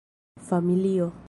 [0.41, 1.11] familio